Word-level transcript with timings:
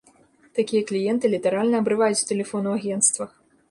Такія 0.59 0.85
кліенты 0.93 1.33
літаральна 1.35 1.75
абрываюць 1.85 2.25
тэлефон 2.35 2.63
у 2.75 2.79
агенцтвах. 2.83 3.43